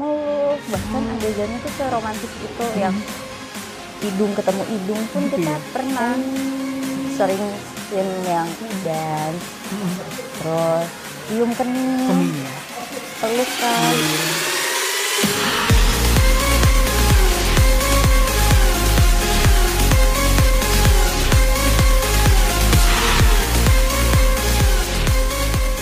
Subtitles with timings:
[0.00, 2.80] meluk bahkan adegannya tuh seromantis itu Hmm.
[2.80, 2.96] yang
[4.00, 5.58] hidung ketemu hidung pun Gitu kita ya?
[5.76, 6.12] pernah
[7.12, 7.44] sering
[7.84, 8.48] scene yang
[8.80, 9.92] dance Hmm.
[10.40, 10.88] terus
[11.28, 12.54] cium kening Kening ya.
[13.20, 13.96] pelukan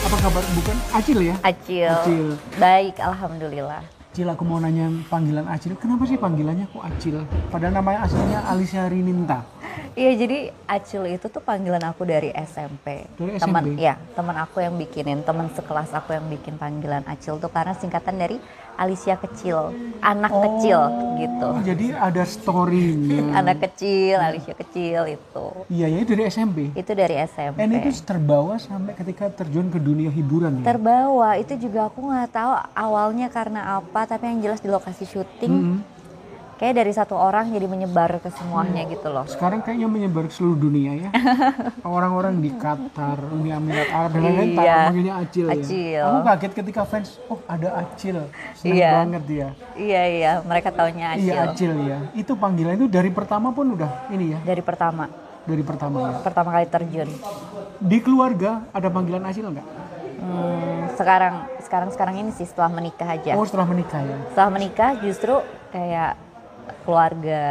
[0.00, 0.44] Apa kabar?
[0.56, 1.34] Bukan Acil ya?
[1.44, 1.92] acil.
[1.92, 2.26] Acil.
[2.56, 3.82] baik alhamdulillah
[4.18, 5.78] Acil, aku mau nanya panggilan Acil.
[5.78, 7.22] Kenapa sih panggilannya kok Acil?
[7.54, 9.46] Padahal namanya aslinya Alicia Rininta.
[9.98, 10.38] Iya jadi
[10.70, 13.02] Acil itu tuh panggilan aku dari SMP.
[13.18, 13.82] Dari Teman SMP?
[13.82, 18.14] ya, teman aku yang bikinin, teman sekelas aku yang bikin panggilan Acil tuh karena singkatan
[18.14, 18.38] dari
[18.78, 20.78] Alicia kecil, anak kecil
[21.18, 21.48] gitu.
[21.50, 23.26] Oh, jadi ada story-nya.
[23.42, 25.46] Anak kecil, Alicia kecil itu.
[25.66, 26.70] Iya, ya dari SMP.
[26.78, 27.58] Itu dari SMP.
[27.58, 30.70] Dan itu terbawa sampai ketika terjun ke dunia hiburan ya.
[30.70, 35.50] Terbawa itu juga aku nggak tahu awalnya karena apa, tapi yang jelas di lokasi syuting
[35.50, 35.97] Mm-mm.
[36.58, 39.22] Kayak dari satu orang jadi menyebar ke semuanya gitu loh.
[39.24, 41.10] Sekarang kayaknya menyebar ke seluruh dunia ya.
[41.86, 44.76] Orang-orang di Qatar, Uni Emirat Arab dan lain-lain Iya.
[44.84, 45.78] manggilnya Acil, Acil.
[45.94, 46.02] ya.
[46.04, 48.16] Aku kaget ketika fans, oh ada Acil.
[48.52, 48.90] Senang Iya.
[48.92, 49.48] banget dia.
[49.72, 51.24] Iya iya, mereka taunya Acil.
[51.24, 51.98] Iya Acil ya.
[52.12, 55.06] Itu panggilan itu dari pertama pun udah ini ya, Dari pertama,
[55.44, 56.18] dari pertama ya.
[56.20, 57.08] pertama kali terjun.
[57.78, 59.66] Di keluarga ada panggilan Acil nggak?
[60.18, 63.32] Hmm, sekarang sekarang sekarang ini sih setelah menikah aja.
[63.32, 64.18] Oh setelah menikah ya.
[64.28, 65.38] Setelah menikah justru
[65.70, 66.18] kayak
[66.88, 67.42] keluarga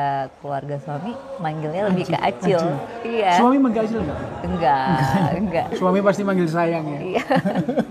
[0.41, 2.57] keluarga suami manggilnya lebih ke acil.
[2.57, 2.73] Acil.
[3.05, 3.38] Iya.
[3.38, 4.19] Suami manggil Acil nggak?
[4.41, 4.97] Enggak,
[5.38, 5.67] enggak.
[5.77, 6.99] Suami pasti manggil sayang ya.
[7.05, 7.25] Iya.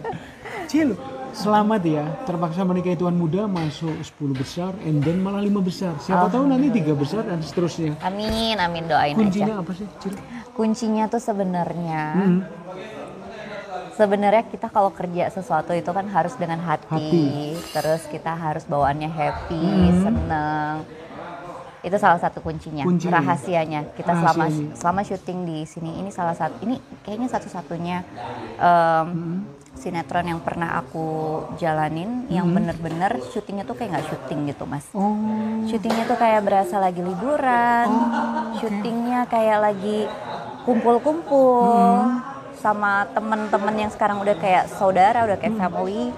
[0.71, 0.99] Cil,
[1.31, 2.03] selamat ya.
[2.27, 5.95] Terpaksa menikahi tuan muda masuk 10 besar, and then malah 5 besar.
[6.03, 7.95] Siapa tahu nanti tiga besar dan seterusnya.
[8.03, 9.23] Amin, amin doain aja.
[9.23, 10.19] Kuncinya apa sih, Cil?
[10.51, 12.41] Kuncinya tuh sebenarnya Hmm.
[13.95, 17.27] sebenarnya kita kalau kerja sesuatu itu kan harus dengan hati, Hati.
[17.71, 20.03] terus kita harus bawaannya happy, Hmm.
[20.03, 20.75] seneng.
[21.87, 23.23] Itu salah satu kuncinya, Kuncinya.
[23.23, 23.95] rahasianya.
[23.95, 24.75] Kita selama Rahasianya.
[24.75, 27.97] selama syuting di sini ini salah satu ini kayaknya satu-satunya
[28.59, 29.39] em, Hmm.
[29.73, 31.07] sinetron yang pernah aku
[31.55, 34.83] jalanin yang bener-bener syutingnya tuh kayak nggak syuting gitu mas.
[34.91, 35.15] Oh,
[35.65, 37.87] Syutingnya tuh kayak berasa lagi liburan,
[38.57, 40.11] syutingnya kayak lagi
[40.65, 42.09] kumpul-kumpul
[42.57, 46.11] sama temen-temen yang sekarang udah kayak saudara, udah kayak family.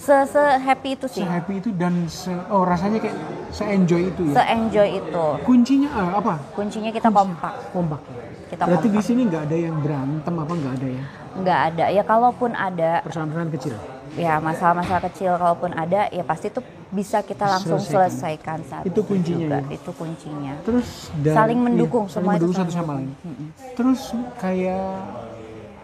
[0.00, 3.16] Se, se happy itu sih, se-happy itu dan se oh rasanya kayak
[3.50, 4.48] se-enjoy itu se ya.
[4.50, 5.24] enjoy itu.
[5.44, 6.34] Kuncinya eh, apa?
[6.50, 8.00] Kuncinya kita kompak, Kompak.
[8.48, 9.04] kita Berarti di kompak.
[9.04, 11.04] sini nggak ada yang berantem apa nggak ada ya?
[11.30, 13.76] Nggak ada, ya kalaupun ada, Persoalan kecil.
[14.16, 18.08] ya masalah-masalah kecil kalaupun ada, ya pasti tuh bisa kita langsung Selesaikan.
[18.10, 19.58] selesaikan saat Itu kuncinya juga.
[19.60, 19.68] ya?
[19.70, 20.52] Itu kuncinya.
[20.64, 23.04] Terus dan- Saling mendukung, iya, semua saling itu mendukung satu sama lain.
[23.04, 23.36] mendukung.
[23.76, 24.00] Terus
[24.34, 24.90] kayak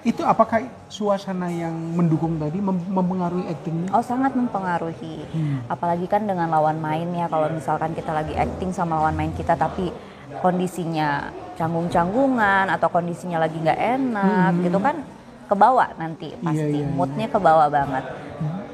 [0.06, 3.91] itu apakah suasana yang mendukung tadi mem- mempengaruhi aktingnya?
[3.91, 5.27] Oh sangat mempengaruhi.
[5.27, 5.67] Hmm.
[5.67, 9.91] Apalagi kan dengan lawan mainnya kalau misalkan kita lagi acting sama lawan main kita tapi
[10.39, 14.97] kondisinya canggung-canggungan atau kondisinya lagi nggak enak gitu kan
[15.44, 16.71] kebawa nanti pasti Hmm.
[16.71, 16.87] iya, iya.
[16.88, 18.05] moodnya kebawa banget.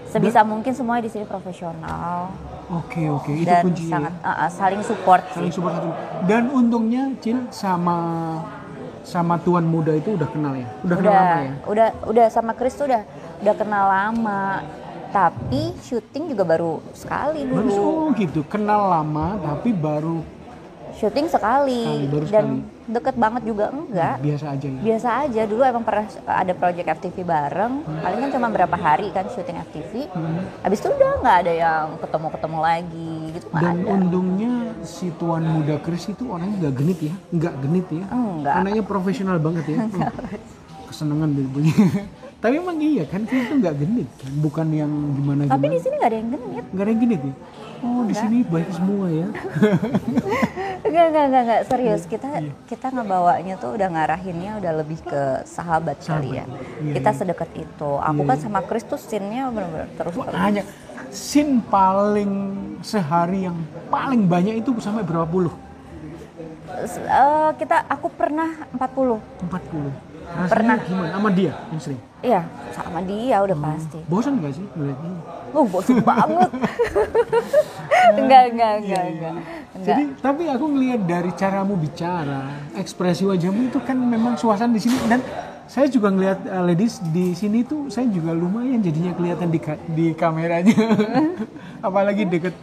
[0.07, 2.29] Sebisa mungkin semuanya di sini profesional
[2.69, 3.93] Oke oke itu dan kuncinya.
[4.01, 4.25] sangat ya.
[4.25, 5.57] uh, uh, saling support Saling sih.
[5.57, 5.77] support.
[6.23, 7.97] Dan untungnya Cil sama
[9.03, 11.53] sama tuan muda itu udah kenal ya, udah, kenal Udah lama ya.
[11.67, 13.03] udah udah sama Chris tuh udah
[13.43, 14.43] udah kenal lama.
[15.13, 17.77] Tapi syuting juga baru sekali Baru dulu.
[17.77, 20.25] oh gitu, kenal lama tapi baru
[21.03, 22.87] syuting sekali, Sekali, dan sekali.
[22.89, 24.81] deket banget juga enggak biasa aja ya.
[24.81, 29.27] biasa aja dulu emang pernah ada project FTV bareng paling kan cuma berapa hari kan
[29.27, 30.47] syuting FTV Hmm.
[30.63, 34.53] habis itu udah nggak ada yang ketemu ketemu lagi gitu Dan ada untungnya
[34.83, 38.05] si tuan muda Chris itu orangnya nggak genit ya, nggak genit ya.
[38.07, 39.79] enggak Anaknya profesional banget ya.
[40.73, 41.75] Oh, kesenangan deh punya.
[42.43, 45.73] Tapi emang iya kan Chris itu nggak genit kan, bukan yang gimana tapi gimana.
[45.73, 47.35] di sini nggak ada yang genit Nggak ada yang genit ya.
[47.83, 49.27] Oh di sini baik semua ya.
[50.87, 51.61] enggak enggak enggak, enggak.
[51.67, 52.53] serius kita Iya.
[52.71, 56.45] kita ngebawanya tuh udah ngarahinnya udah lebih ke sahabat, kali ya
[56.79, 57.19] Iya, kita iya.
[57.19, 58.45] sedekat itu aku Iya, kan iya.
[58.45, 60.63] sama Chris tuh scene-nya bener-bener terus terus Hanya
[61.11, 62.33] scene paling
[62.87, 63.59] sehari yang
[63.91, 65.53] paling banyak itu sampai berapa puluh?
[66.73, 69.19] Eh, kita aku pernah 40
[69.49, 70.12] 40.
[70.33, 70.77] Rasanya Pernah.
[70.83, 71.13] gimana?
[71.13, 72.01] Sama dia yang sering?
[72.23, 72.41] iya
[72.71, 73.67] sama dia udah Hmm.
[73.69, 75.13] pasti Bosan nggak sih ngeliatnya?
[75.51, 76.51] Oh, bosan banget.
[78.15, 79.11] enggak, enggak, enggak, Iya, iya.
[79.11, 79.33] enggak.
[79.35, 79.85] Enggak.
[79.85, 82.43] Jadi tapi aku ngelihat dari caramu bicara,
[82.75, 85.21] ekspresi wajahmu itu kan memang suasana di sini dan
[85.65, 89.83] saya juga ngelihat uh, ladies di sini tuh saya juga lumayan jadinya kelihatan di ka-
[89.89, 90.77] di kameranya.
[91.83, 92.55] Apalagi deket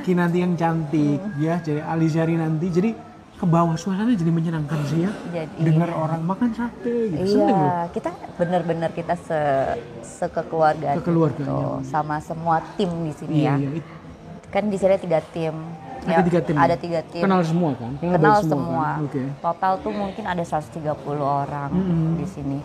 [0.00, 2.66] Kinanti yang cantik ya, jadi Alizari nanti.
[2.68, 2.90] Jadi
[3.38, 5.10] ke bawah suasana jadi menyenangkan sih ya.
[5.30, 7.38] Jadi Dengar orang makan sate gitu.
[7.38, 7.70] Seneng loh.
[7.70, 9.38] Iya, kita benar-benar kita se
[10.02, 13.54] sekekeluargaan Kekeluargaan, gitu, sama semua tim di sini Iya, ya.
[13.56, 13.70] iya.
[13.78, 13.96] It-
[14.48, 15.54] Kan di sini ada tiga tim.
[16.00, 16.56] Ada tiga tim.
[16.56, 17.20] Ada tiga tim.
[17.20, 17.92] Kenal semua kan?
[18.00, 18.88] Kenal Baik semua.
[18.88, 19.04] kan?
[19.04, 19.22] Oke.
[19.38, 20.88] Total tuh mungkin ada 130
[21.20, 22.16] orang Mm-mm.
[22.16, 22.58] di sini.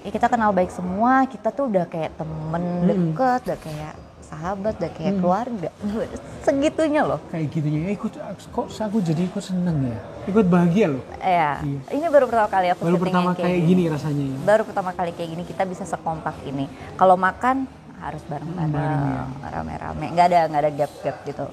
[0.00, 1.24] Ya, kita kenal baik semua.
[1.24, 3.94] Kita tuh udah kayak temen deket, udah kayak
[4.34, 5.68] sahabat, udah kayak keluarga.
[6.46, 7.22] Segitunya loh.
[7.30, 7.80] Kayak gitu ya.
[7.88, 8.12] Ikut
[8.50, 9.98] kok aku jadi ikut seneng ya.
[10.26, 11.02] Ikut bahagia loh.
[11.16, 11.80] Ya, Iya.
[11.94, 14.36] ini baru pertama kali aku Baru pertama yang kayak gini rasanya ya.
[14.42, 16.66] baru pertama kali kayak gini kita bisa sekompak ini.
[16.94, 17.64] Kalau makan
[17.96, 19.02] harus bareng-bareng, Bareng,
[19.40, 19.48] ya.
[19.48, 20.06] rame-rame.
[20.12, 21.44] Nggak ada nggak ada gap-gap gitu.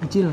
[0.00, 0.28] Acil,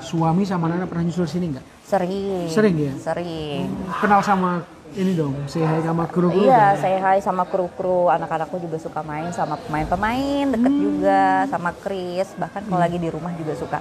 [0.00, 1.66] suami sama Nana pernah nyusul sini nggak?
[1.84, 2.48] Sering.
[2.48, 2.92] Sering ya?
[2.96, 3.68] Sering.
[4.00, 4.64] Kenal sama
[4.96, 6.80] ini dong, saya sama kru-kru Iya, kan?
[6.80, 10.82] saya hai sama kru-kru, anak-anakku juga suka main sama pemain-pemain deket Hmm.
[10.82, 11.22] juga
[11.52, 12.32] sama Chris.
[12.32, 13.78] Bahkan kalau lagi di rumah juga suka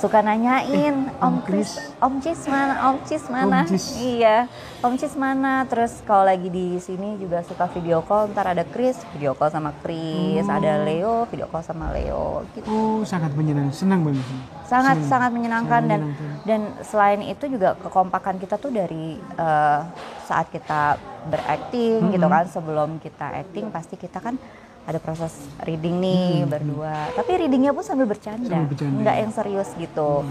[0.00, 3.58] suka nanyain Om Chris, Om Cis mana, Om Cis mana?
[3.58, 3.84] Om Cis.
[3.94, 4.48] Iya,
[4.80, 5.62] Om Cis mana?
[5.64, 9.76] Terus kalau lagi di sini juga suka video call, ntar ada Chris, video call sama
[9.78, 10.00] Chris,
[10.42, 10.48] Oh.
[10.50, 12.64] ada Leo, video call sama Leo gitu.
[12.66, 13.76] Oh, sangat menyenangkan.
[13.76, 14.24] Senang banget.
[14.64, 15.10] sangat Senang.
[15.10, 16.46] sangat menyenangkan Sangat dan menyenangkan.
[16.46, 19.80] dan selain itu juga kekompakan kita tuh dari eh,
[20.22, 20.94] saat kita
[21.26, 22.32] berakting gitu Mm-hmm.
[22.32, 24.38] kan sebelum kita acting pasti kita kan
[24.80, 25.30] ada proses
[25.62, 28.48] reading nih berdua tapi readingnya pun sambil bercanda.
[28.48, 28.98] Sambil bercanda.
[29.00, 30.24] nggak yang serius gitu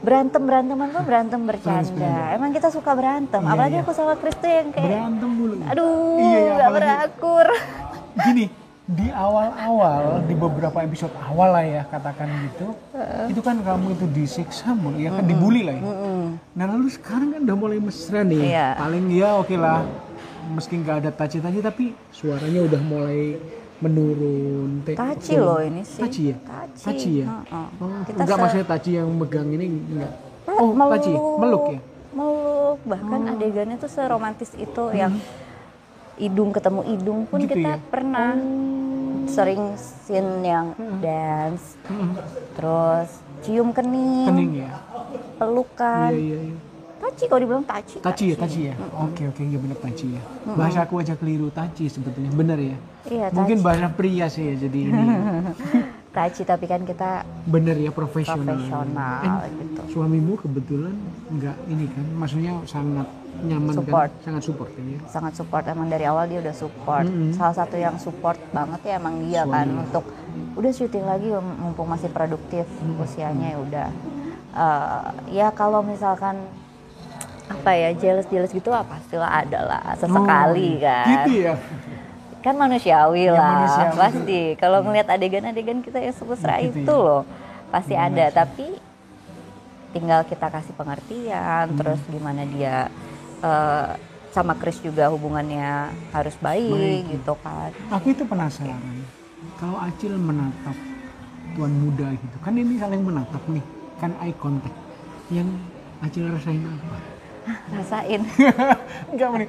[0.00, 3.84] berantem beranteman pun berantem bercanda emang kita suka berantem Iya, apalagi iya.
[3.84, 5.54] aku sama Chris tuh yang kayak Berantem mulu.
[5.62, 7.46] aduh Iya, iya, nggak berakur
[8.20, 8.44] Gini,
[8.84, 12.74] di awal-awal, di beberapa episode awal lah ya, katakan gitu,
[13.30, 15.82] itu kan kamu itu disiksa mulu, ya kan dibully lah ya.
[16.58, 18.50] Nah lalu sekarang kan udah mulai mesra nih.
[18.50, 18.74] Iya.
[18.76, 19.86] Paling ya oke lah,
[20.50, 23.38] meski nggak ada taci-taci tapi suaranya udah mulai
[23.80, 24.70] menurun.
[24.82, 25.98] Te- Taci loh ini sih.
[25.98, 26.36] Taci ya?
[26.38, 26.84] Taci.
[26.84, 27.26] Taci ya?
[27.26, 27.66] Heeh.
[27.76, 30.12] Oh, Kita enggak se- maksudnya taci yang megang ini enggak.
[30.46, 31.80] Oh, taci, meluk ya?
[31.80, 31.88] Oh.
[32.10, 35.14] meluk bahkan adegannya tuh seromantis itu yang
[36.16, 37.46] hidung ketemu hidung pun Hmm.
[37.46, 37.86] Gitu kita ya?
[37.86, 38.30] pernah
[39.24, 40.66] sering scene yang
[40.98, 42.18] dance Mm-mm.
[42.52, 43.08] terus
[43.40, 44.74] cium kening, Kening ya?
[45.38, 46.56] pelukan Iya, iya, iya.
[47.10, 48.74] Taci kalau dibilang taci Taci ya, taci ya.
[48.96, 50.22] Oke, oke, iya benar taci ya.
[50.48, 52.76] Bahasa aku aja keliru taci sebetulnya, benar ya.
[53.04, 55.02] iya Mungkin taci bahasa pria sih ya, jadi ini
[56.10, 58.42] taci tapi kan kita benar ya profesional.
[58.58, 60.90] profesional Eh, gitu suamimu kebetulan
[61.30, 63.06] nggak ini kan, maksudnya sangat
[63.40, 64.10] nyaman Support.
[64.10, 64.98] kan, sangat support ya.
[65.06, 69.22] sangat support emang dari awal dia udah support salah satu yang support banget ya emang
[69.22, 70.02] dia kan untuk
[70.52, 72.66] udah syuting lagi mumpung masih produktif
[72.96, 73.88] usianya ya udah
[74.50, 75.02] Eh,
[75.32, 76.42] ya kalau misalkan
[77.50, 81.54] apa ya jealous jealous gitu ah pastilah ada lah sesekali Oh, kan Gitu ya.
[82.40, 83.96] kan manusiawi Ya, lah manusiawi.
[83.98, 87.02] pasti kalau ngelihat adegan-adegan kita yang mesra Gitu itu ya.
[87.02, 87.22] loh
[87.68, 88.66] pasti ada tapi
[89.90, 91.76] tinggal kita kasih pengertian Hmm.
[91.76, 92.86] terus gimana dia
[93.40, 93.86] eh,
[94.30, 97.02] sama Chris juga hubungannya harus baik, Baik.
[97.10, 98.78] gitu kan Aku itu penasaran.
[99.56, 100.76] Kalau Acil menatap
[101.50, 103.64] tuan muda gitu, kan ini saling menatap nih,
[103.98, 104.76] kan eye contact.
[105.28, 105.50] Yang
[105.98, 106.96] Acil rasain apa?
[107.70, 108.22] Rasain
[109.12, 109.46] Enggak meni.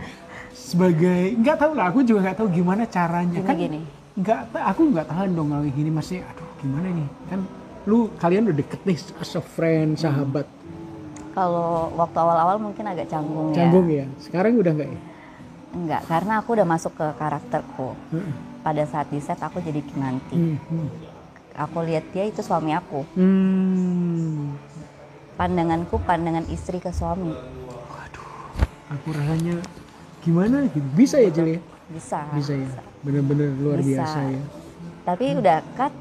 [0.51, 3.39] Sebagai nggak tahu lah, aku juga nggak tahu gimana caranya.
[3.39, 3.80] Gini, kan gini.
[4.12, 7.39] nggak aku nggak tahan dong kalau gini masih aduh gimana nih kan
[7.81, 10.44] lu kalian udah deket nih as a friend sahabat
[11.31, 15.00] kalau waktu awal-awal mungkin agak canggung, canggung ya ya sekarang udah nggak ya
[15.71, 18.33] enggak karena aku udah masuk ke karakterku Heeh.
[18.59, 20.88] pada saat di set aku jadi kinanti Hmm, hmm.
[21.56, 24.60] aku lihat dia itu suami aku Hmm.
[25.34, 27.31] pandanganku pandangan istri ke suami
[28.91, 29.55] aku rasanya
[30.21, 30.88] gimana gitu?
[30.93, 31.60] Bisa ya Cil ya?
[31.88, 32.19] Bisa.
[32.36, 32.67] Bisa ya?
[33.01, 34.03] Bener-bener luar Bisa.
[34.03, 34.41] biasa ya.
[35.01, 35.93] Tapi udah cut.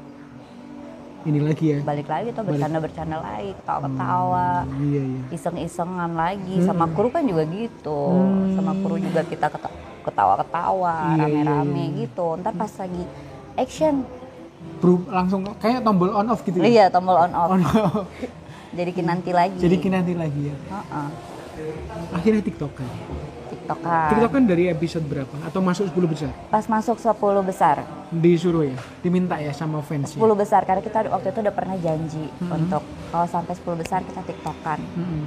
[1.21, 1.79] Ini lagi ya?
[1.85, 4.65] Balik lagi tuh bercanda-bercanda lagi ketawa-ketawa.
[4.81, 5.21] Iya iya.
[5.29, 6.55] Iseng-isengan lagi.
[6.65, 8.01] Sama kru kan juga gitu.
[8.57, 12.41] Sama kru juga kita keta- ketawa-ketawa Iya, iya, rame-rame gitu.
[12.41, 13.03] Ntar pas lagi
[13.53, 14.01] action.
[14.81, 16.65] Beru- langsung kayak tombol on off gitu ya?
[16.65, 18.05] Iya tombol on off on off
[18.77, 19.61] jadi kinanti lagi.
[19.61, 20.55] Jadi kinanti lagi ya?
[20.57, 21.07] Heeh.
[22.11, 22.89] Akhirnya tiktok kan
[23.47, 27.11] tiktokan tiktok kan dari episode berapa atau masuk 10 besar pas masuk 10
[27.43, 27.75] besar
[28.09, 30.33] disuruh ya diminta ya sama fans 10 ya?
[30.33, 34.79] besar karena kita waktu itu udah pernah janji untuk kalau sampai 10 besar kita tiktokan
[34.93, 35.23] Mm-mm.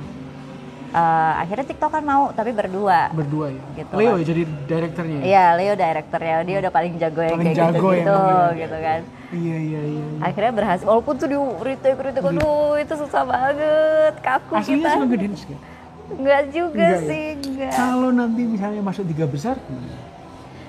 [0.94, 1.00] Eh,
[1.42, 4.22] akhirnya tiktokan mau tapi berdua berdua ya Gitu Leo kan.
[4.22, 5.24] jadi direkturnya ya?
[5.26, 8.46] Iya, Leo direkturnya, dia udah paling jago yang Paling kayak jago gitu, ya gitu, ya.
[8.54, 9.00] gitu kan.
[9.34, 10.22] iya iya iya iya.
[10.22, 14.94] Akhirnya berhasil, walaupun tuh di retake retake, aduh itu susah banget, kaku aslinya kita.
[14.94, 15.60] sama ngedance gak?
[16.06, 17.08] Enggak juga Enggak ya?
[17.08, 17.72] sih, enggak.
[17.72, 19.96] kalau nanti misalnya masuk tiga besar gimana?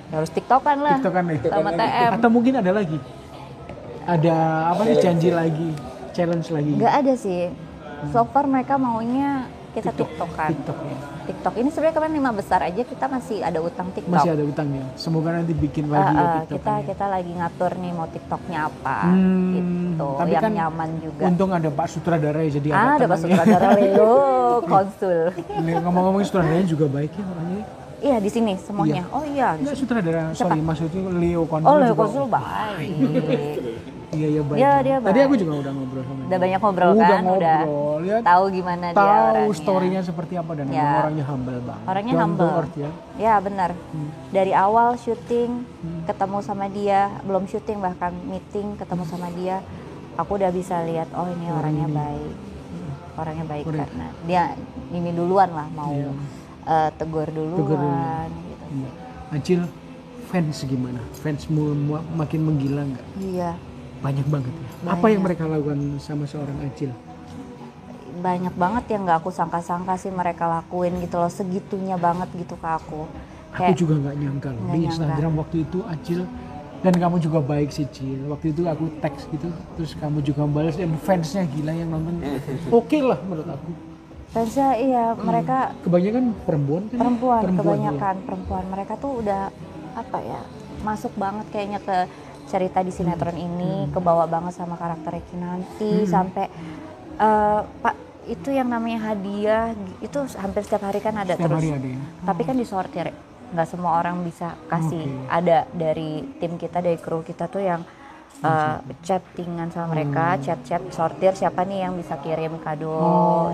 [0.05, 2.11] Ya harus tiktokan lah, tiktokan lagi sama TM.
[2.15, 2.97] atau mungkin ada lagi
[4.05, 4.35] ada
[4.69, 5.69] apa sih janji lagi
[6.11, 7.51] challenge lagi Enggak ada sih,
[8.09, 10.07] so far mereka maunya kita TikTok.
[10.09, 10.49] tiktokan.
[10.49, 10.97] TikTok ya.
[11.25, 11.53] TikTok.
[11.53, 14.13] Ini sebenarnya kemarin lima besar aja kita masih ada utang TikTok.
[14.13, 14.83] Masih ada utangnya.
[14.95, 16.53] Semoga nanti bikin Uh, lagi ya uh, TikTok.
[16.55, 20.07] kita kita lagi ngatur nih mau TikToknya apa Hmm, gitu.
[20.15, 21.23] tapi yang kan nyaman juga.
[21.25, 23.17] Untung ada Pak Sutradara ya jadi ah ada tenang ya.
[23.19, 23.67] sutradara.
[23.77, 24.13] Leo
[24.63, 25.19] konsul.
[25.77, 27.63] Ngomong-ngomong sutradaranya juga baik ya orangnya.
[27.97, 29.03] iya di sini semuanya.
[29.09, 29.55] Oh iya.
[29.55, 32.95] Enggak sutradara, sorry maksudnya Leo Konsul oh Leo konsul baik
[34.07, 34.57] Iya iya baik.
[34.57, 35.25] Iya, dia Tadi baik.
[35.25, 36.25] aku juga udah ngobrol sama dia.
[36.25, 38.17] udah banyak ngobrol Udah kan udah ngobrol, ya.
[38.21, 40.89] tahu gimana dia Tahu orangnya storynya seperti apa dan Ya.
[40.99, 41.85] orangnya humble banget.
[41.85, 42.51] Orangnya Down humble.
[42.53, 42.89] earth ya.
[43.15, 43.69] Ya benar.
[43.73, 44.09] Hmm.
[44.29, 45.51] Dari awal syuting
[46.03, 49.63] ketemu sama dia, belum syuting bahkan meeting ketemu sama dia,
[50.13, 52.33] aku udah bisa lihat oh ini orangnya baik,
[53.15, 53.81] orangnya baik Correct.
[53.85, 54.43] karena dia
[54.89, 56.11] ini duluan lah mau Iya.
[56.65, 57.57] eh, tegur duluan.
[57.57, 58.29] Tegur duluan.
[58.31, 58.65] Gitu.
[58.75, 58.89] Iya.
[59.31, 59.61] Acil
[60.25, 60.99] fans gimana?
[61.15, 63.07] Fansmu mu- makin menggila nggak?
[63.19, 63.51] Iya
[64.05, 64.67] Banyak banget ya.
[64.87, 66.93] Apa yang mereka lakukan sama seorang Acil?
[68.15, 72.65] banyak banget yang nggak aku sangka-sangka sih mereka lakuin gitu loh segitunya banget gitu ke
[72.65, 73.05] aku.
[73.51, 74.89] Aku Kayak juga nggak nyangka loh Nggak di nyangka.
[74.95, 76.19] Instagram waktu itu Acil
[76.79, 78.21] dan kamu juga baik sih Cil.
[78.25, 82.15] Waktu itu aku teks gitu, terus kamu juga balas dan fansnya gila yang nonton.
[82.79, 83.69] Oke lah menurut aku.
[84.31, 86.91] fansnya iya mereka Kebanyakan perempuan kan?
[86.91, 86.99] ya?
[86.99, 87.51] perempuan, ya?
[87.55, 89.41] kebanyakan perempuan mereka tuh udah
[89.93, 90.39] apa ya
[90.81, 91.97] masuk banget kayaknya ke
[92.45, 93.43] cerita di sinetron Hmm.
[93.43, 96.45] ini kebawa banget sama karakter Kinanti sampai
[97.15, 101.59] eh, pak itu yang namanya hadiah itu hampir setiap hari kan ada Setiap terus.
[101.59, 101.99] hari ada ya.
[102.23, 103.07] tapi kan disortir
[103.45, 105.05] nggak semua orang bisa kasih.
[105.05, 105.29] Oke.
[105.29, 107.85] ada dari tim kita dari kru kita tuh yang
[108.41, 112.97] uh, chattingan sama mereka chat-chat sortir siapa nih yang bisa kirim kado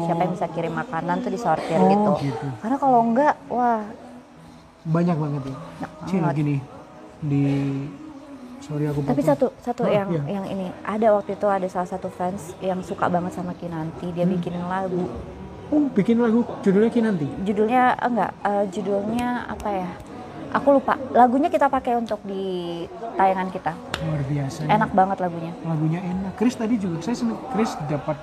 [0.01, 2.11] siapa yang bisa kirim makanan tuh disortir Oh, gitu.
[2.25, 2.45] gitu.
[2.57, 3.83] karena kalau enggak wah.
[4.81, 5.55] Banyak banget ya.
[6.07, 6.55] Cil gini
[7.21, 7.45] di
[8.61, 10.23] sorry aku tapi satu satu Oh, yang iya.
[10.31, 14.23] yang ini ada waktu itu ada salah satu fans yang suka banget sama Kinanti dia
[14.23, 14.33] Hmm.
[14.33, 15.09] bikinin lagu
[15.67, 17.27] Oh, bikin lagu judulnya Kinanti.
[17.41, 19.89] judulnya eh, enggak eh, judulnya apa ya
[20.51, 22.83] aku lupa lagunya kita pakai untuk di
[23.15, 24.67] tayangan kita Luar biasa.
[24.67, 26.33] enak banget lagunya Lagunya enak.
[26.35, 28.19] Chris tadi juga saya seneng Chris dapat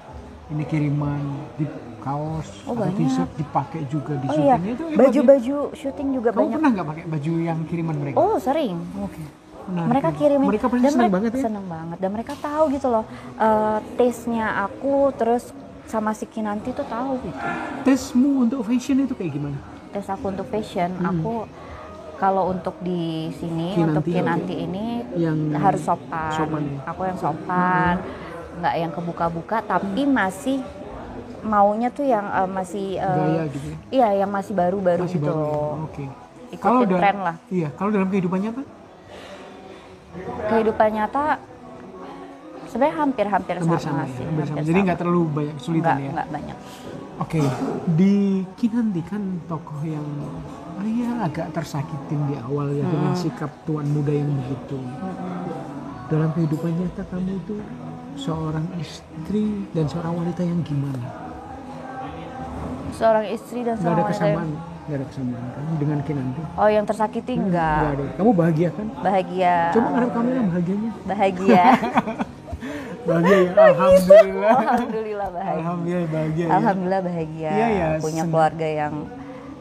[0.49, 1.21] ini kiriman
[1.55, 1.65] di
[1.99, 5.01] kaos Oh, atau t-shirt dipakai juga di Oh iya, syutingnya itu hebat ya.
[5.03, 6.55] baju-baju syuting juga Kamu banyak.
[6.55, 8.17] pernah nggak pakai baju yang kiriman mereka?
[8.17, 8.77] Oh sering.
[8.99, 9.23] Oke.
[9.69, 10.49] Menarik Mereka kirimin.
[10.49, 11.43] Mereka pasti dan seneng mereka banget ya.
[11.45, 11.97] seneng banget.
[11.99, 13.05] Dan mereka tahu gitu loh,
[13.37, 15.45] eh, taste-nya aku terus
[15.85, 17.45] sama si Kinanti tuh tahu gitu.
[17.83, 19.59] Tesmu untuk fashion itu kayak gimana?
[19.91, 21.49] Taste aku untuk fashion, aku
[22.17, 24.11] kalau untuk di sini untuk Hmm.
[24.11, 24.85] Kinanti, Kinanti ini
[25.15, 26.33] Yang harus sopan.
[26.35, 26.79] sopan ya?
[26.87, 27.95] Aku yang sopan,
[28.59, 30.61] nggak yang kebuka-buka, tapi masih
[31.41, 33.77] maunya tuh yang eh, masih eh, Gaya gitu ya.
[33.91, 35.23] Iya, yang masih baru-baru gitu.
[35.23, 35.45] baru.
[35.45, 35.85] ya?
[35.85, 36.05] Oke.
[36.51, 37.37] Ikutin da- tren lah.
[37.49, 38.63] Iya, kalau dalam kehidupan nyata
[40.49, 41.25] kehidupan nyata
[42.69, 44.21] sebenarnya hampir-hampir hampir sama, sama, sih.
[44.21, 44.59] ya, hampir sama.
[44.65, 46.11] Jadi nggak terlalu banyak kesulitan Nggak- ya.
[46.13, 46.57] nggak banyak.
[47.19, 47.41] Oke,
[47.93, 48.15] di
[48.55, 50.07] Kinanti kan tokoh yang
[50.79, 54.79] ah, ya agak tersakitin di awal ya dengan sikap tuan muda yang begitu.
[56.09, 57.57] Dalam kehidupan nyata kamu itu
[58.17, 61.28] seorang istri dan seorang wanita yang gimana?
[62.99, 64.49] Seorang istri dan Gak seorang ada wanita yang- kesamaan,
[64.85, 66.41] gak ada kesamaan kan dengan Kinanti?
[66.53, 67.81] Oh, yang tersakiti Gak enggak.
[67.89, 68.05] ada.
[68.13, 68.87] Kamu bahagia kan?
[68.99, 69.57] Bahagia.
[69.71, 70.91] Coba ngadep kamera bahagianya.
[71.05, 71.65] Bahagia.
[73.01, 74.57] Bahagia ya, alhamdulillah.
[74.59, 75.57] Alhamdulillah bahagia.
[75.57, 76.45] Alhamdulillah bahagia.
[76.45, 76.53] ya.
[76.53, 77.51] Alhamdulillah bahagia.
[77.51, 78.29] Iya, iya, Punya senang.
[78.29, 78.95] keluarga yang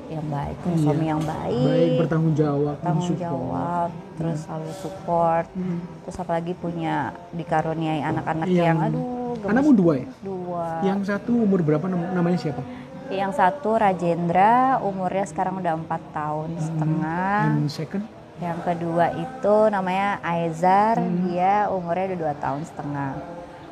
[0.08, 0.84] yang baik, punya Iya.
[0.84, 1.67] suami yang baik.
[1.67, 3.24] Baik bertanggung jawab, tanggung mensupport.
[3.27, 5.48] jawab, terus selalu support.
[5.50, 5.79] Hmm.
[6.01, 6.96] Terus apalagi punya
[7.32, 9.03] dikaruniai anak-anak Yang- yang aduh
[9.38, 10.08] gemes Anakmu dua ya?
[10.22, 10.65] dua.
[10.82, 12.62] Yang satu umur berapa nam- namanya siapa?
[13.08, 16.62] Yang satu Rajendra, umurnya sekarang udah empat tahun Hmm.
[16.62, 17.40] setengah.
[17.56, 18.04] And second?
[18.38, 21.26] Yang kedua itu namanya Aizar, Hmm.
[21.26, 23.12] dia umurnya udah dua tahun setengah.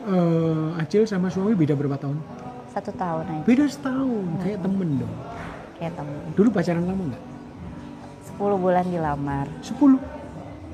[0.06, 2.18] Eh, Acil sama suami beda berapa tahun?
[2.72, 5.16] Satu tahun aja, Beda setahun, kayak temen dong.
[5.76, 6.24] kayak temen.
[6.34, 7.24] Dulu pacaran lama nggak?
[8.26, 9.48] 10 bulan dilamar.
[9.60, 10.00] 10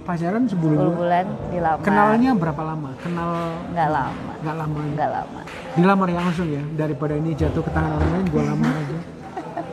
[0.02, 0.92] pacaran 10 10 bulan.
[0.92, 1.82] bulan dilamar.
[1.82, 2.90] Kenalnya berapa lama?
[2.98, 3.30] Kenal
[3.70, 4.80] Nggak lama, nggak lama.
[4.92, 5.40] nggak lama.
[5.72, 8.98] Dilamar ya langsung ya, daripada ini jatuh ke tangan orang lain, gua lamar aja.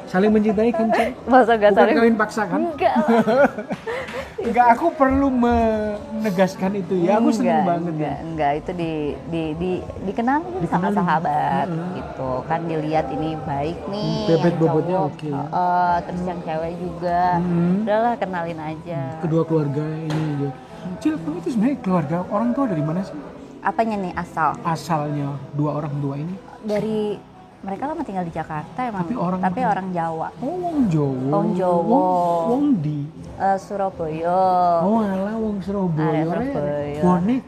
[0.07, 0.89] Saling mencintai kan?
[1.25, 1.97] Masa nggak Bukan saling?
[1.97, 2.61] kawin paksa kan?
[2.63, 3.51] Enggak lah.
[4.39, 7.19] Enggak, aku perlu menegaskan itu ya.
[7.19, 7.99] Aku seneng Enggak, banget ya.
[7.99, 8.53] enggak, enggak.
[8.63, 8.93] Itu di,
[9.35, 9.71] di, di,
[10.07, 11.89] dikenalin sama sahabat Heeh.
[11.99, 12.31] gitu.
[12.47, 14.15] Kan dilihat ini baik nih.
[14.31, 15.31] Bebet yang bobotnya oke.
[15.35, 17.23] Heeh, terus yang cewek juga.
[17.43, 17.83] Hmm.
[17.83, 19.01] Udahlah kenalin aja.
[19.19, 20.51] Kedua keluarga ini ya.
[21.03, 23.19] Cil, kamu itu sebenarnya keluarga orang tua dari mana sih?
[23.59, 24.55] Apanya nih asal?
[24.63, 26.35] Asalnya dua orang tua ini?
[26.63, 27.19] Dari
[27.59, 31.31] mereka lama tinggal di Jakarta emang Tapi orang- tapi orang Jawa Oh, wong Jawa.
[31.33, 31.83] Wong Jawa.
[31.83, 32.99] Wong, wong di.
[33.35, 34.39] Eh, Surabaya
[34.81, 36.23] Oh, alah wong Surabaya.
[36.25, 37.01] Surabaya.
[37.01, 37.43] Bonek.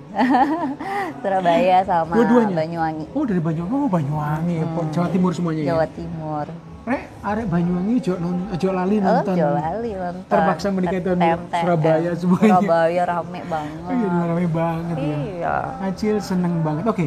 [1.21, 2.55] Surabaya sama Dua-duanya?
[2.57, 3.73] Banyuwangi Oh, dari Banyuwangi.
[3.73, 4.55] Oh, Banyuwangi.
[4.57, 4.67] ya.
[4.91, 5.91] Jawa Timur semuanya Jawa ya.
[5.93, 6.47] Timur
[6.83, 9.35] Rek, arek Banyuwangi jo non jo lali oh nonton.
[9.37, 11.11] Jawa Bali nonton Terpaksa menikah itu.
[11.53, 12.51] Surabaya semuanya.
[12.57, 15.07] Surabaya rame banget Oh, jadi rame banget ya.
[15.29, 16.85] iya Acil seneng banget.
[16.85, 17.07] Oke.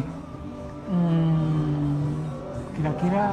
[0.84, 1.53] Hmm,
[2.84, 3.24] kira-kira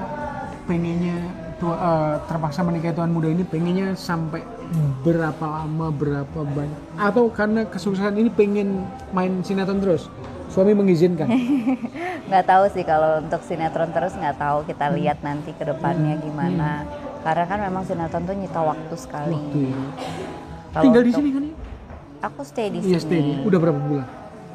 [0.64, 1.18] pengennya
[1.60, 4.40] tua, eh, terpaksa menikah tuan muda ini pengennya sampai
[5.02, 6.80] berapa lama, berapa banyak?
[6.96, 8.80] Atau karena kesuksesan ini pengen
[9.12, 10.08] main sinetron terus?
[10.48, 11.28] Suami mengizinkan.
[12.28, 14.96] nggak tahu sih kalau untuk sinetron terus nggak tahu kita Hmm.
[14.96, 16.88] lihat nanti ke depannya gimana
[17.22, 19.76] karena kan memang sinetron tuh nyita waktu sekali Waktu ya.
[20.72, 21.54] Kalau Tinggal di untuk- sini kan ya?
[22.22, 23.22] aku stay di Iya, sini stay.
[23.44, 24.08] Udah berapa bulan?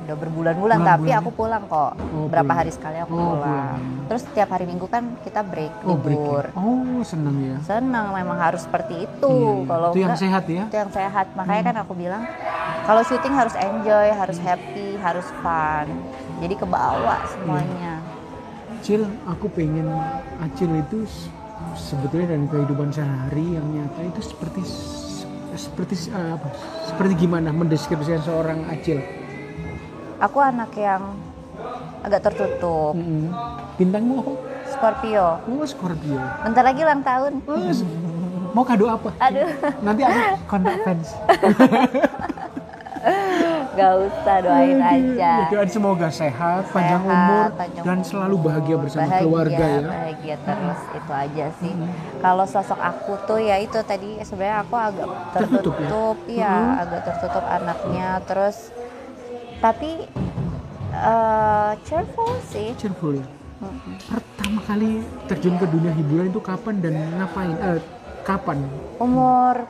[0.06, 1.18] Udah berbulan-bulan Bulan-bulan tapi ya?
[1.18, 2.56] aku pulang kok Oh, berapa pulang.
[2.56, 3.80] hari sekali aku Oh, pulang pulang.
[4.06, 6.22] terus setiap hari minggu kan kita break Oh, break ya?
[6.22, 7.56] libur Oh, seneng ya.
[7.60, 9.66] senang memang harus seperti itu Iya, iya.
[9.66, 10.62] kalau itu yang enggak, sehat ya.
[10.64, 12.22] itu yang sehat makanya kan aku bilang
[12.82, 15.86] kalau syuting harus enjoy harus happy harus fun
[16.38, 17.98] jadi kebawa semuanya
[18.76, 19.88] Acil, aku pengen
[20.38, 21.02] Acil itu
[21.74, 24.62] sebetulnya dari kehidupan sehari yang nyata itu seperti
[25.56, 26.48] seperti eh, apa?
[26.84, 29.00] Seperti gimana mendeskripsikan seorang Acil?
[30.16, 31.02] Aku anak yang
[32.00, 33.28] agak tertutup Mm-mm.
[33.76, 34.32] Bintangmu apa?
[34.66, 36.20] Scorpio Oh, Scorpio.
[36.42, 37.32] bentar lagi ulang tahun
[37.68, 37.84] s-
[38.50, 39.10] mau kado apa?
[39.18, 41.08] aduh Nanti aku kontak fans.
[43.76, 48.08] gak usah doain aja Ya, doain semoga sehat, panjang Sehat, umur, panjang dan umur.
[48.08, 49.86] selalu bahagia bersama Bahagia, keluarga ya.
[49.86, 51.72] bahagia terus itu aja sih
[52.18, 56.32] kalau sosok aku tuh ya itu tadi sebenarnya aku agak Tertutup tertutup, ya?
[56.32, 58.56] iya agak tertutup anaknya terus
[59.58, 59.90] tapi
[60.92, 63.20] eh cheerful sih Cheerful.
[63.56, 63.94] Mm-mm.
[64.06, 64.90] Pertama kali
[65.26, 67.54] terjun ke dunia hiburan itu kapan dan ngapain?
[67.54, 67.80] Eh,
[68.22, 68.58] kapan?
[68.96, 69.64] umur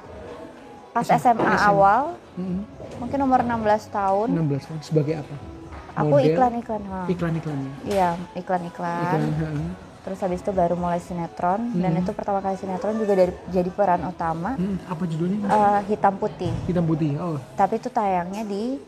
[0.93, 1.19] pas SMA.
[1.19, 2.03] SMA awal
[2.35, 2.63] Mm-mm.
[2.97, 3.53] mungkin umur 16
[3.91, 5.35] tahun 16 tahun sebagai apa?
[5.95, 6.29] aku Model?
[6.31, 7.01] iklan-iklan ha.
[7.07, 7.73] Iklan-iklannya.
[7.85, 9.71] iya iklan-iklan Iklan, heeh.
[10.03, 12.01] terus habis itu baru mulai sinetron dan Hmm.
[12.01, 15.39] itu pertama kali sinetron juga dari jadi peran utama Hmm, apa judulnya?
[15.43, 17.19] eh, hitam putih Hitam putih.
[17.19, 18.79] Oh, tapi itu tayangnya di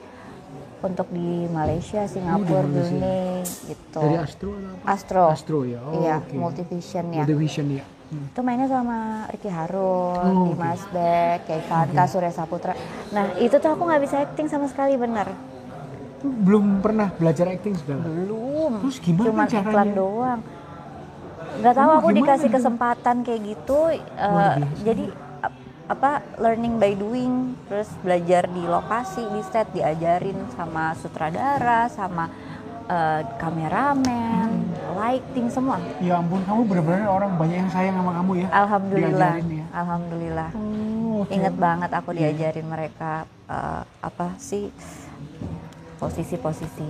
[0.80, 2.92] untuk di Malaysia, Singapura, Oh, Malaysia.
[2.92, 3.98] Brunei gitu.
[3.98, 4.84] dari Astro atau apa?
[4.86, 5.22] Astro.
[5.28, 5.80] Astro ya.
[5.80, 6.34] Oh, iya, oke.
[6.34, 7.22] Multivision ya.
[7.22, 7.84] Multivision ya.
[8.08, 8.24] Hmm.
[8.26, 8.98] Itu mainnya sama
[9.28, 10.46] Ricky Harun, Oh.
[10.48, 12.72] Dimas Beck, kayak Ivanka, Surya Saputra.
[13.10, 15.28] Nah itu tuh aku nggak bisa acting sama sekali bener.
[16.18, 18.02] Belum pernah belajar acting segala.
[18.02, 18.80] Belum.
[18.80, 19.68] Terus gimana Cuman caranya?
[19.68, 20.40] iklan doang.
[21.58, 23.78] Nggak tahu Oh, aku dikasih kesempatan kayak gitu.
[24.08, 24.66] biasa.
[24.82, 25.04] jadi
[25.88, 32.28] apa learning by doing, terus belajar di lokasi, di set, diajarin sama sutradara, sama
[32.86, 34.96] eh, kameramen, Hmm.
[34.96, 35.76] lighting semua.
[36.00, 38.48] Ya ampun, kamu benar-benar orang banyak yang sayang sama kamu ya.
[38.48, 39.64] Alhamdulillah, Diajarin ya.
[39.76, 40.50] alhamdulillah.
[40.56, 41.32] Oh, oke.
[41.32, 42.32] Ingat banget aku Iya.
[42.32, 43.12] diajarin mereka
[43.44, 44.72] eh, apa sih
[45.98, 46.88] posisi-posisi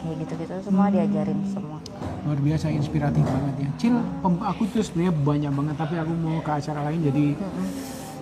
[0.00, 0.94] kayak gitu-gitu semua Hmm.
[0.94, 1.78] diajarin semua.
[2.20, 6.50] luar biasa inspiratif banget ya Cil aku tuh sebenarnya banyak banget tapi aku mau ke
[6.50, 7.24] acara lain jadi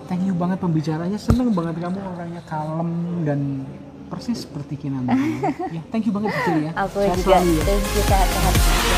[0.05, 2.89] thank you banget pembicaranya seneng banget kamu orangnya kalem
[3.23, 3.39] dan
[4.07, 5.19] persis seperti Kinanti
[5.75, 7.63] ya thank you banget Cil ya Aku Sehat juga selalu ya.
[7.63, 8.88] thank you sehat-sehat.